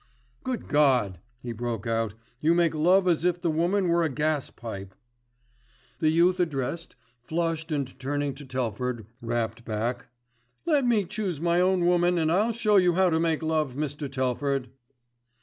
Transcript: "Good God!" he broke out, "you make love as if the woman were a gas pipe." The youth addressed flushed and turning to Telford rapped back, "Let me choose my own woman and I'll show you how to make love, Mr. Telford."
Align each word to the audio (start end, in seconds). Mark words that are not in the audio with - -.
"Good 0.43 0.67
God!" 0.67 1.19
he 1.43 1.51
broke 1.51 1.85
out, 1.85 2.15
"you 2.39 2.55
make 2.55 2.73
love 2.73 3.07
as 3.07 3.23
if 3.23 3.39
the 3.39 3.51
woman 3.51 3.87
were 3.87 4.01
a 4.01 4.09
gas 4.09 4.49
pipe." 4.49 4.95
The 5.99 6.09
youth 6.09 6.39
addressed 6.39 6.95
flushed 7.21 7.71
and 7.71 7.99
turning 7.99 8.33
to 8.33 8.45
Telford 8.47 9.05
rapped 9.21 9.63
back, 9.63 10.07
"Let 10.65 10.87
me 10.87 11.05
choose 11.05 11.39
my 11.39 11.61
own 11.61 11.85
woman 11.85 12.17
and 12.17 12.31
I'll 12.31 12.51
show 12.51 12.77
you 12.77 12.93
how 12.93 13.11
to 13.11 13.19
make 13.19 13.43
love, 13.43 13.75
Mr. 13.75 14.11
Telford." 14.11 14.69